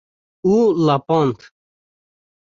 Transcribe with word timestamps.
û 0.51 0.55
lepand 0.85 1.37